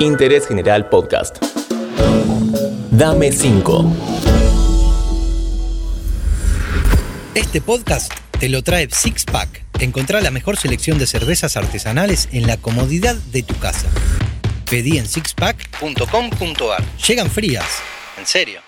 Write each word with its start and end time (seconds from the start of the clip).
Interés 0.00 0.46
General 0.46 0.88
Podcast. 0.88 1.38
Dame 2.92 3.32
5. 3.32 3.92
Este 7.34 7.60
podcast 7.60 8.12
te 8.38 8.48
lo 8.48 8.62
trae 8.62 8.88
Six 8.90 9.24
Pack. 9.24 9.64
Encontrá 9.80 10.20
la 10.20 10.30
mejor 10.30 10.56
selección 10.56 10.98
de 10.98 11.06
cervezas 11.08 11.56
artesanales 11.56 12.28
en 12.30 12.46
la 12.46 12.56
comodidad 12.58 13.16
de 13.32 13.42
tu 13.42 13.58
casa. 13.58 13.88
Pedí 14.70 14.98
en 14.98 15.08
sixpack.com.ar. 15.08 16.84
Llegan 17.06 17.28
frías. 17.28 17.66
En 18.18 18.26
serio. 18.26 18.60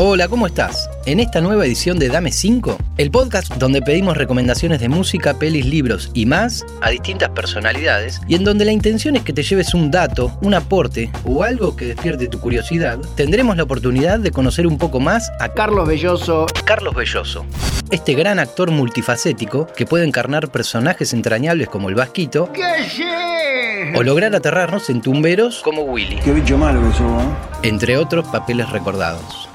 Hola, 0.00 0.28
¿cómo 0.28 0.46
estás? 0.46 0.88
En 1.06 1.18
esta 1.18 1.40
nueva 1.40 1.66
edición 1.66 1.98
de 1.98 2.08
Dame 2.08 2.30
5, 2.30 2.78
el 2.98 3.10
podcast 3.10 3.52
donde 3.54 3.82
pedimos 3.82 4.16
recomendaciones 4.16 4.78
de 4.78 4.88
música, 4.88 5.34
pelis, 5.40 5.66
libros 5.66 6.12
y 6.14 6.24
más 6.24 6.64
a 6.82 6.90
distintas 6.90 7.30
personalidades 7.30 8.20
y 8.28 8.36
en 8.36 8.44
donde 8.44 8.64
la 8.64 8.70
intención 8.70 9.16
es 9.16 9.24
que 9.24 9.32
te 9.32 9.42
lleves 9.42 9.74
un 9.74 9.90
dato, 9.90 10.38
un 10.40 10.54
aporte 10.54 11.10
o 11.24 11.42
algo 11.42 11.74
que 11.74 11.86
despierte 11.86 12.28
tu 12.28 12.38
curiosidad, 12.38 13.00
tendremos 13.16 13.56
la 13.56 13.64
oportunidad 13.64 14.20
de 14.20 14.30
conocer 14.30 14.68
un 14.68 14.78
poco 14.78 15.00
más 15.00 15.32
a 15.40 15.48
Carlos 15.48 15.88
Belloso. 15.88 16.46
Carlos 16.64 16.94
Belloso, 16.94 17.44
este 17.90 18.14
gran 18.14 18.38
actor 18.38 18.70
multifacético 18.70 19.66
que 19.66 19.84
puede 19.84 20.04
encarnar 20.04 20.52
personajes 20.52 21.12
entrañables 21.12 21.68
como 21.68 21.88
el 21.88 21.96
Vasquito 21.96 22.52
o 23.96 24.02
lograr 24.04 24.32
aterrarnos 24.36 24.90
en 24.90 25.00
tumberos 25.00 25.60
como 25.64 25.82
Willy. 25.82 26.20
Qué 26.22 26.32
bicho 26.32 26.56
malo 26.56 26.88
que 26.88 26.96
sos, 26.96 27.20
¿eh? 27.20 27.26
entre 27.64 27.96
otros 27.96 28.28
papeles 28.28 28.70
recordados. 28.70 29.47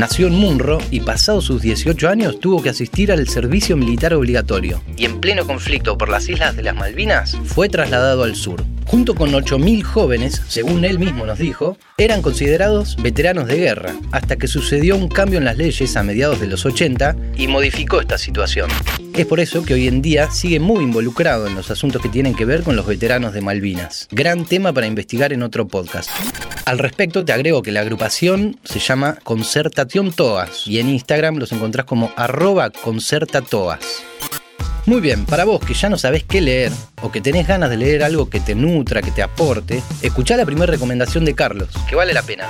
Nació 0.00 0.28
en 0.28 0.32
Munro 0.32 0.78
y 0.90 1.00
pasados 1.00 1.44
sus 1.44 1.60
18 1.60 2.08
años 2.08 2.40
tuvo 2.40 2.62
que 2.62 2.70
asistir 2.70 3.12
al 3.12 3.28
servicio 3.28 3.76
militar 3.76 4.14
obligatorio. 4.14 4.82
Y 4.96 5.04
en 5.04 5.20
pleno 5.20 5.46
conflicto 5.46 5.98
por 5.98 6.08
las 6.08 6.26
Islas 6.30 6.56
de 6.56 6.62
las 6.62 6.74
Malvinas 6.74 7.36
fue 7.44 7.68
trasladado 7.68 8.22
al 8.22 8.34
sur. 8.34 8.64
Junto 8.90 9.14
con 9.14 9.30
8.000 9.30 9.84
jóvenes, 9.84 10.42
según 10.48 10.84
él 10.84 10.98
mismo 10.98 11.24
nos 11.24 11.38
dijo, 11.38 11.78
eran 11.96 12.22
considerados 12.22 12.96
veteranos 13.00 13.46
de 13.46 13.56
guerra, 13.56 13.94
hasta 14.10 14.34
que 14.34 14.48
sucedió 14.48 14.96
un 14.96 15.06
cambio 15.06 15.38
en 15.38 15.44
las 15.44 15.56
leyes 15.56 15.96
a 15.96 16.02
mediados 16.02 16.40
de 16.40 16.48
los 16.48 16.66
80 16.66 17.14
y 17.36 17.46
modificó 17.46 18.00
esta 18.00 18.18
situación. 18.18 18.68
Es 19.14 19.26
por 19.26 19.38
eso 19.38 19.64
que 19.64 19.74
hoy 19.74 19.86
en 19.86 20.02
día 20.02 20.28
sigue 20.32 20.58
muy 20.58 20.82
involucrado 20.82 21.46
en 21.46 21.54
los 21.54 21.70
asuntos 21.70 22.02
que 22.02 22.08
tienen 22.08 22.34
que 22.34 22.44
ver 22.44 22.64
con 22.64 22.74
los 22.74 22.84
veteranos 22.84 23.32
de 23.32 23.40
Malvinas. 23.42 24.08
Gran 24.10 24.44
tema 24.44 24.72
para 24.72 24.88
investigar 24.88 25.32
en 25.32 25.44
otro 25.44 25.68
podcast. 25.68 26.10
Al 26.64 26.80
respecto 26.80 27.24
te 27.24 27.32
agrego 27.32 27.62
que 27.62 27.70
la 27.70 27.82
agrupación 27.82 28.58
se 28.64 28.80
llama 28.80 29.18
Concertación 29.22 30.10
Toas 30.10 30.66
y 30.66 30.80
en 30.80 30.88
Instagram 30.88 31.36
los 31.36 31.52
encontrás 31.52 31.86
como 31.86 32.10
arroba 32.16 32.70
concertatoas. 32.70 34.02
Muy 34.90 35.00
bien, 35.00 35.24
para 35.24 35.44
vos 35.44 35.60
que 35.60 35.72
ya 35.72 35.88
no 35.88 35.96
sabés 35.96 36.24
qué 36.24 36.40
leer 36.40 36.72
o 37.00 37.12
que 37.12 37.20
tenés 37.20 37.46
ganas 37.46 37.70
de 37.70 37.76
leer 37.76 38.02
algo 38.02 38.28
que 38.28 38.40
te 38.40 38.56
nutra, 38.56 39.00
que 39.00 39.12
te 39.12 39.22
aporte, 39.22 39.84
escuchá 40.02 40.36
la 40.36 40.44
primera 40.44 40.66
recomendación 40.66 41.24
de 41.24 41.32
Carlos, 41.32 41.68
que 41.88 41.94
vale 41.94 42.12
la 42.12 42.24
pena. 42.24 42.48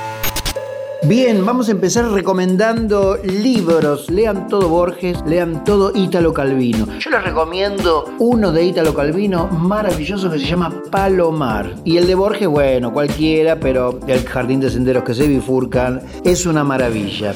Bien, 1.03 1.45
vamos 1.45 1.69
a 1.69 1.73
empezar 1.73 2.07
recomendando 2.11 3.19
libros. 3.23 4.09
Lean 4.09 4.49
todo 4.49 4.71
Borges, 4.71 5.19
lean 5.27 5.65
todo 5.65 5.93
Ítalo 5.95 6.33
Calvino. 6.33 6.87
Yo 6.99 7.11
les 7.11 7.23
recomiendo 7.23 8.11
uno 8.19 8.53
de 8.53 8.65
Ítalo 8.65 8.95
Calvino 8.95 9.47
maravilloso 9.49 10.31
que 10.31 10.39
se 10.39 10.47
llama 10.47 10.83
Palomar. 10.91 11.75
Y 11.85 11.99
el 11.99 12.07
de 12.07 12.15
Borges, 12.15 12.49
bueno, 12.49 12.91
cualquiera, 12.91 13.61
pero 13.61 14.01
El 14.09 14.27
Jardín 14.27 14.61
de 14.61 14.71
Senderos 14.71 15.05
que 15.05 15.13
se 15.13 15.29
bifurcan 15.29 16.01
es 16.25 16.47
una 16.47 16.65
maravilla. 16.65 17.35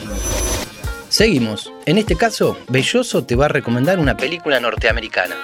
Seguimos. 1.14 1.72
En 1.86 1.96
este 1.96 2.16
caso, 2.16 2.58
Belloso 2.68 3.24
te 3.24 3.36
va 3.36 3.44
a 3.44 3.48
recomendar 3.48 4.00
una 4.00 4.16
película 4.16 4.58
norteamericana. 4.58 5.36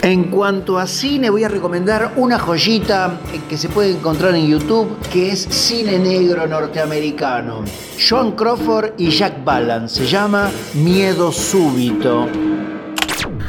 En 0.00 0.30
cuanto 0.30 0.78
a 0.78 0.86
cine, 0.86 1.28
voy 1.28 1.44
a 1.44 1.48
recomendar 1.48 2.14
una 2.16 2.38
joyita 2.38 3.20
que 3.46 3.58
se 3.58 3.68
puede 3.68 3.90
encontrar 3.90 4.34
en 4.34 4.48
YouTube, 4.48 4.98
que 5.12 5.30
es 5.30 5.40
Cine 5.42 5.98
Negro 5.98 6.46
Norteamericano. 6.46 7.66
Joan 8.00 8.32
Crawford 8.32 8.92
y 8.96 9.10
Jack 9.10 9.44
Balance. 9.44 9.96
Se 9.96 10.06
llama 10.06 10.50
Miedo 10.72 11.30
Súbito. 11.30 12.26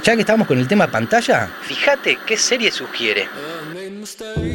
Ya 0.03 0.13
que 0.13 0.21
estamos 0.23 0.47
con 0.47 0.59
el 0.59 0.67
tema 0.67 0.87
pantalla, 0.87 1.49
fíjate 1.61 2.19
qué 2.27 2.35
serie 2.35 2.69
sugiere. 2.69 3.29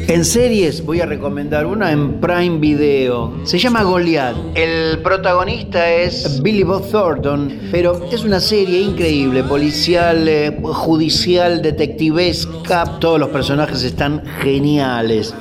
En 0.07 0.23
series 0.23 0.85
voy 0.85 1.01
a 1.01 1.05
recomendar 1.05 1.65
una 1.65 1.91
en 1.91 2.21
Prime 2.21 2.59
Video. 2.59 3.33
Se 3.43 3.59
llama 3.59 3.83
Goliath. 3.83 4.37
El 4.55 4.99
protagonista 5.01 5.91
es 5.91 6.41
Billy 6.41 6.63
Bob 6.63 6.89
Thornton, 6.89 7.67
pero 7.69 8.09
es 8.11 8.23
una 8.23 8.39
serie 8.39 8.79
increíble, 8.79 9.43
policial, 9.43 10.25
eh, 10.29 10.57
judicial, 10.63 11.61
detectivesca. 11.61 12.97
Todos 12.99 13.19
los 13.19 13.29
personajes 13.29 13.83
están 13.83 14.23
geniales. 14.41 15.33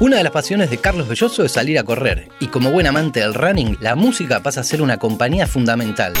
Una 0.00 0.16
de 0.16 0.24
las 0.24 0.32
pasiones 0.32 0.68
de 0.68 0.78
Carlos 0.78 1.06
Belloso 1.06 1.44
es 1.44 1.52
salir 1.52 1.78
a 1.78 1.84
correr, 1.84 2.28
y 2.40 2.48
como 2.48 2.72
buen 2.72 2.88
amante 2.88 3.20
del 3.20 3.34
running, 3.34 3.76
la 3.80 3.94
música 3.94 4.42
pasa 4.42 4.62
a 4.62 4.64
ser 4.64 4.82
una 4.82 4.98
compañía 4.98 5.46
fundamental. 5.46 6.14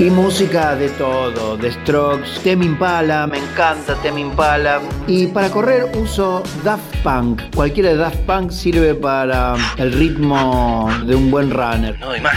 Y 0.00 0.08
música 0.08 0.74
de 0.76 0.88
todo, 0.88 1.58
de 1.58 1.70
Strokes, 1.72 2.40
Temi 2.42 2.64
Impala, 2.64 3.26
me 3.26 3.36
encanta 3.36 3.94
Temi 3.96 4.22
Impala. 4.22 4.80
Y 5.06 5.26
para 5.26 5.50
correr 5.50 5.90
uso 5.94 6.42
Daft 6.64 6.96
Punk. 7.02 7.42
Cualquiera 7.54 7.90
de 7.90 7.96
Daft 7.96 8.20
Punk 8.20 8.50
sirve 8.50 8.94
para 8.94 9.56
el 9.76 9.92
ritmo 9.92 10.88
de 11.04 11.14
un 11.14 11.30
buen 11.30 11.50
runner. 11.50 12.00
No 12.00 12.12
hay 12.12 12.22
más. 12.22 12.34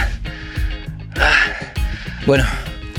Ah. 1.18 1.32
Bueno, 2.26 2.44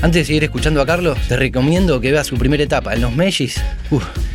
antes 0.02 0.22
de 0.22 0.24
seguir 0.24 0.42
escuchando 0.42 0.80
a 0.80 0.86
Carlos, 0.86 1.16
te 1.28 1.36
recomiendo 1.36 2.00
que 2.00 2.10
veas 2.10 2.26
su 2.26 2.36
primera 2.36 2.64
etapa 2.64 2.92
en 2.92 3.02
los 3.02 3.14
Mellis. 3.14 3.62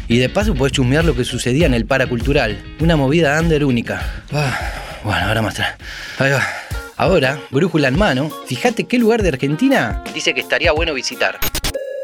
Y 0.07 0.17
de 0.17 0.29
paso 0.29 0.55
puedes 0.55 0.71
chusmear 0.71 1.03
lo 1.03 1.13
que 1.13 1.25
sucedía 1.25 1.65
en 1.65 1.73
el 1.73 1.85
Paracultural. 1.85 2.57
Una 2.79 2.95
movida 2.95 3.37
under 3.37 3.65
única. 3.65 4.01
Ah, 4.31 4.57
bueno, 5.03 5.27
ahora 5.27 5.41
más 5.41 5.55
atrás. 5.55 5.75
Ahí 6.19 6.31
va. 6.31 6.60
Ahora, 7.01 7.41
brújula 7.49 7.87
en 7.87 7.97
mano, 7.97 8.29
fíjate 8.45 8.83
qué 8.83 8.99
lugar 8.99 9.23
de 9.23 9.29
Argentina 9.29 10.03
dice 10.13 10.35
que 10.35 10.41
estaría 10.41 10.71
bueno 10.71 10.93
visitar. 10.93 11.39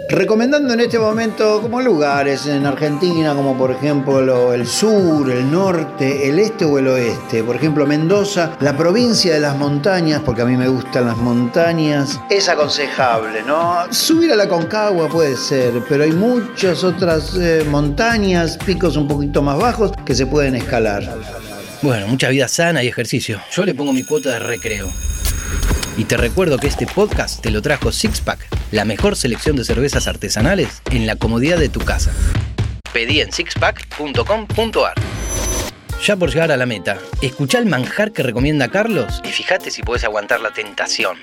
Recomendando 0.09 0.73
en 0.73 0.79
este 0.79 0.97
momento 0.97 1.61
como 1.61 1.79
lugares 1.81 2.47
en 2.47 2.65
Argentina, 2.65 3.35
como 3.35 3.55
por 3.55 3.69
ejemplo 3.69 4.53
el 4.55 4.65
sur, 4.65 5.29
el 5.29 5.51
norte, 5.51 6.27
el 6.27 6.39
este 6.39 6.65
o 6.65 6.79
el 6.79 6.87
oeste. 6.87 7.43
Por 7.43 7.57
ejemplo, 7.57 7.85
Mendoza, 7.85 8.57
la 8.59 8.75
provincia 8.75 9.35
de 9.35 9.39
las 9.39 9.55
montañas, 9.55 10.23
porque 10.25 10.41
a 10.41 10.45
mí 10.45 10.57
me 10.57 10.67
gustan 10.67 11.05
las 11.05 11.17
montañas, 11.17 12.19
es 12.31 12.49
aconsejable, 12.49 13.43
¿no? 13.43 13.81
Subir 13.91 14.31
a 14.31 14.35
la 14.35 14.49
Concagua 14.49 15.07
puede 15.09 15.37
ser, 15.37 15.73
pero 15.87 16.05
hay 16.05 16.11
muchas 16.11 16.83
otras 16.83 17.35
eh, 17.35 17.63
montañas, 17.69 18.57
picos 18.65 18.97
un 18.97 19.07
poquito 19.07 19.43
más 19.43 19.59
bajos 19.59 19.91
que 20.03 20.15
se 20.15 20.25
pueden 20.25 20.55
escalar. 20.55 21.03
Bueno, 21.81 22.07
mucha 22.07 22.29
vida 22.29 22.47
sana 22.47 22.83
y 22.83 22.87
ejercicio. 22.87 23.39
Yo 23.51 23.63
le 23.63 23.75
pongo 23.75 23.93
mi 23.93 24.03
cuota 24.03 24.31
de 24.31 24.39
recreo. 24.39 24.89
Y 25.95 26.05
te 26.05 26.17
recuerdo 26.17 26.57
que 26.57 26.67
este 26.67 26.87
podcast 26.87 27.41
te 27.41 27.51
lo 27.51 27.61
trajo 27.61 27.91
Sixpack, 27.91 28.39
la 28.71 28.83
mejor 28.83 29.15
selección 29.15 29.55
de 29.55 29.63
cervezas 29.63 30.07
artesanales 30.07 30.81
en 30.91 31.05
la 31.05 31.15
comodidad 31.15 31.59
de 31.59 31.69
tu 31.69 31.79
casa. 31.79 32.11
Pedí 32.93 33.21
en 33.21 33.31
sixpack.com.ar. 33.31 34.93
Ya 36.03 36.15
por 36.15 36.29
llegar 36.29 36.51
a 36.51 36.57
la 36.57 36.65
meta, 36.65 36.97
escucha 37.21 37.59
el 37.59 37.67
manjar 37.67 38.11
que 38.11 38.23
recomienda 38.23 38.69
Carlos 38.69 39.21
y 39.23 39.29
fíjate 39.29 39.69
si 39.69 39.83
puedes 39.83 40.03
aguantar 40.03 40.41
la 40.41 40.51
tentación. 40.51 41.17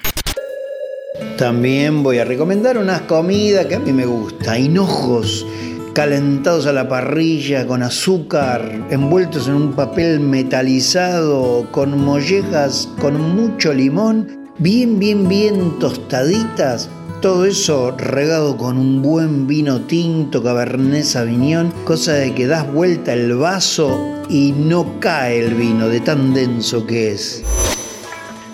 También 1.36 2.02
voy 2.02 2.18
a 2.18 2.24
recomendar 2.24 2.78
unas 2.78 3.02
comidas 3.02 3.66
que 3.66 3.76
a 3.76 3.80
mí 3.80 3.92
me 3.92 4.06
gusta, 4.06 4.58
hinojos 4.58 5.46
calentados 5.94 6.66
a 6.66 6.72
la 6.72 6.88
parrilla 6.88 7.66
con 7.66 7.82
azúcar, 7.82 8.86
envueltos 8.90 9.46
en 9.46 9.54
un 9.54 9.72
papel 9.74 10.18
metalizado, 10.18 11.68
con 11.70 12.04
mollejas, 12.04 12.88
con 13.00 13.36
mucho 13.36 13.72
limón, 13.72 14.50
bien, 14.58 14.98
bien, 14.98 15.28
bien 15.28 15.78
tostaditas. 15.78 16.90
Todo 17.22 17.44
eso 17.46 17.92
regado 17.96 18.56
con 18.56 18.76
un 18.76 19.02
buen 19.02 19.46
vino 19.46 19.80
tinto, 19.82 20.42
Cabernet 20.42 21.04
Sauvignon, 21.04 21.72
cosa 21.84 22.12
de 22.14 22.34
que 22.34 22.48
das 22.48 22.70
vuelta 22.70 23.12
el 23.12 23.34
vaso 23.36 23.96
y 24.28 24.52
no 24.52 24.98
cae 24.98 25.46
el 25.46 25.54
vino 25.54 25.88
de 25.88 26.00
tan 26.00 26.34
denso 26.34 26.84
que 26.86 27.12
es. 27.12 27.44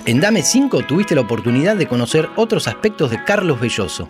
En 0.05 0.21
Dame 0.21 0.43
5 0.43 0.87
tuviste 0.87 1.15
la 1.15 1.23
oportunidad 1.23 1.77
de 1.77 1.89
conocer 1.89 2.29
otros 2.37 2.69
aspectos 2.69 3.11
de 3.11 3.25
Carlos 3.25 3.59
Belloso. 3.61 4.09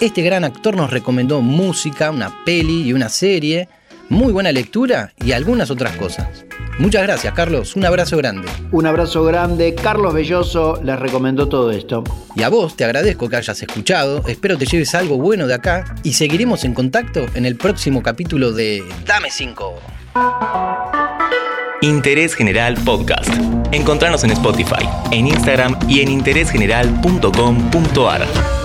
Este 0.00 0.22
gran 0.22 0.44
actor 0.44 0.76
nos 0.76 0.90
recomendó 0.90 1.40
música, 1.40 2.12
una 2.12 2.44
peli 2.44 2.82
y 2.82 2.92
una 2.92 3.08
serie, 3.08 3.68
muy 4.08 4.32
buena 4.32 4.52
lectura 4.52 5.12
y 5.24 5.32
algunas 5.32 5.72
otras 5.72 5.96
cosas. 5.96 6.44
Muchas 6.78 7.02
gracias, 7.02 7.34
Carlos. 7.34 7.74
Un 7.74 7.84
abrazo 7.84 8.16
grande. 8.16 8.46
Un 8.70 8.86
abrazo 8.86 9.24
grande. 9.24 9.74
Carlos 9.74 10.14
Belloso 10.14 10.80
les 10.84 10.96
recomendó 11.00 11.48
todo 11.48 11.72
esto. 11.72 12.04
Y 12.36 12.44
a 12.44 12.48
vos 12.48 12.76
te 12.76 12.84
agradezco 12.84 13.28
que 13.28 13.34
hayas 13.34 13.60
escuchado. 13.60 14.22
Espero 14.28 14.56
te 14.56 14.66
lleves 14.66 14.94
algo 14.94 15.18
bueno 15.18 15.48
de 15.48 15.54
acá 15.54 15.96
y 16.04 16.12
seguiremos 16.12 16.62
en 16.62 16.74
contacto 16.74 17.26
en 17.34 17.44
el 17.44 17.56
próximo 17.56 18.00
capítulo 18.00 18.52
de 18.52 18.84
Dame 19.04 19.32
5. 19.32 19.80
Interés 21.82 22.36
General 22.36 22.76
Podcast. 22.84 23.34
Encontrarnos 23.72 24.22
en 24.22 24.30
Spotify, 24.30 24.88
en 25.10 25.26
Instagram 25.26 25.76
y 25.88 26.02
en 26.02 26.10
interésgeneral.com.ar. 26.10 28.57